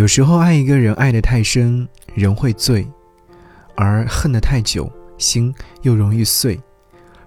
[0.00, 2.86] 有时候爱一个人爱得太深，人会醉；
[3.74, 6.58] 而恨得太久，心又容易碎。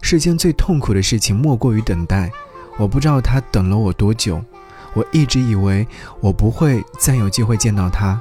[0.01, 2.31] 世间最痛苦的事情莫过于等待。
[2.79, 4.43] 我不知道他等了我多久，
[4.95, 5.87] 我一直以为
[6.19, 8.19] 我不会再有机会见到他。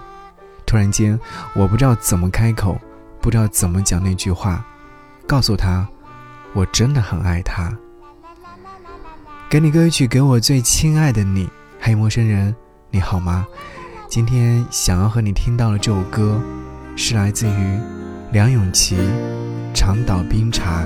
[0.66, 1.19] 突然间，
[1.54, 2.78] 我不知道怎么开口，
[3.22, 4.62] 不知道怎么讲那句话，
[5.26, 5.88] 告诉他，
[6.53, 7.74] 我真的很爱他。
[9.48, 11.48] 给你歌曲，给我最亲爱的你。
[11.80, 12.54] 嘿，陌生人，
[12.90, 13.46] 你好吗？
[14.15, 16.39] 今天想要和你听到的这首歌，
[16.97, 17.80] 是来自于
[18.30, 18.95] 梁咏琪，
[19.73, 20.83] 《长岛冰茶》。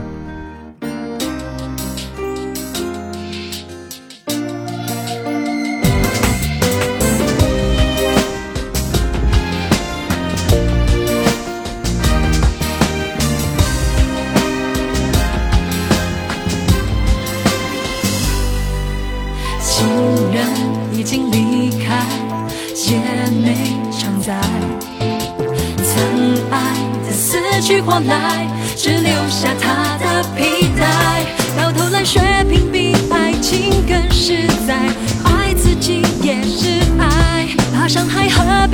[19.61, 19.85] 情
[20.33, 20.47] 人
[20.93, 22.07] 已经离开，
[22.77, 22.98] 姐
[23.43, 24.39] 妹常在。
[25.83, 26.77] 曾爱
[27.07, 28.46] 的死去活来，
[28.77, 31.24] 只留下他的皮带。
[31.57, 34.77] 到头来，血拼比爱情更实在。
[35.24, 38.69] 爱自己也是爱，怕伤害和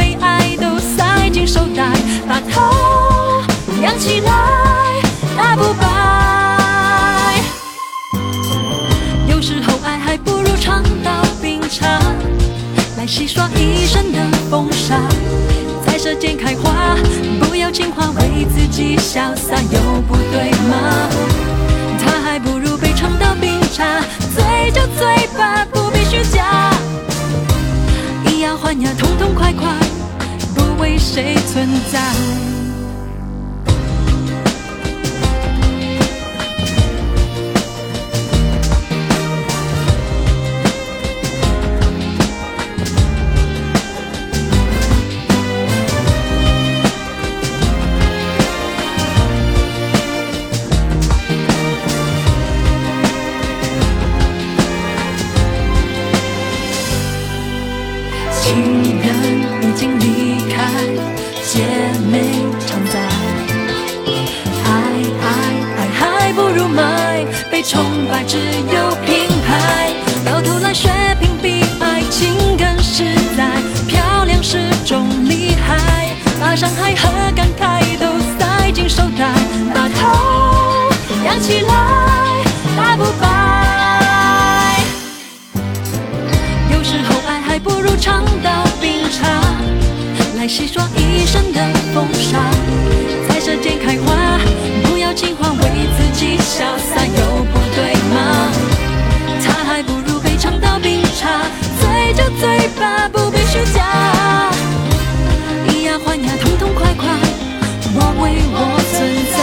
[13.03, 14.97] 来洗刷一身的风沙，
[15.85, 16.97] 在舌尖开花，
[17.41, 21.09] 不要轻话为自己潇洒，有不对吗？
[21.99, 24.01] 他还不如被尝到冰茶，
[24.37, 26.71] 醉就醉吧，不必虚假。
[28.31, 29.69] 以牙还牙，痛痛快快，
[30.55, 32.62] 不为谁存在。
[58.53, 59.09] 情人
[59.63, 60.05] 已经离
[60.51, 60.69] 开，
[61.43, 61.63] 姐
[62.11, 62.21] 妹
[62.67, 63.12] 常在。
[90.55, 91.63] 洗刷一身的
[91.95, 92.39] 风沙，
[93.27, 94.39] 在舌尖开花，
[94.83, 95.63] 不要情话为
[95.97, 98.53] 自己潇洒，有不对吗？
[99.43, 101.41] 他还不如被尝到冰茶，
[101.81, 104.53] 醉就醉吧，不必虚假，
[105.71, 107.09] 以牙还牙，痛痛快快，
[107.95, 108.57] 我为我
[108.93, 108.95] 存
[109.33, 109.35] 在。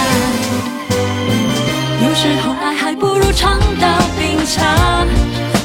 [2.05, 3.87] 有时候爱还不如尝到
[4.19, 5.07] 冰茶，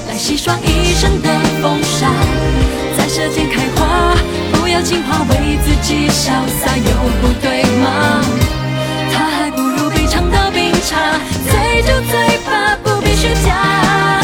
[0.08, 1.28] 来洗刷一身的
[1.60, 2.08] 风沙。
[2.96, 3.73] 在舌尖开花
[4.84, 8.22] 花，不要情话为自己潇洒，有不对吗？
[9.12, 11.18] 他还不如被尝到冰茶，
[11.48, 14.20] 醉就醉吧，不必虚假。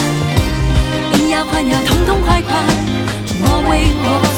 [1.14, 2.52] 以牙还牙，痛痛快快，
[3.42, 4.29] 我为我。